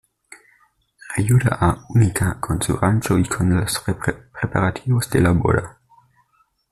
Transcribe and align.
Ayuda 1.15 1.59
a 1.61 1.85
Única 1.89 2.39
con 2.39 2.59
su 2.59 2.75
rancho 2.75 3.19
y 3.19 3.25
con 3.27 3.53
los 3.55 3.79
preparativos 4.31 5.07
de 5.11 5.21
la 5.21 5.29
boda. 5.29 5.79